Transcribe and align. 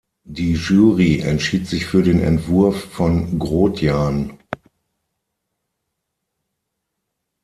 Die 0.25 0.53
Jury 0.53 1.19
entschied 1.19 1.67
sich 1.67 1.85
für 1.85 2.01
den 2.01 2.19
Entwurf 2.21 2.85
von 2.85 3.37
Grotjahn. 3.37 4.39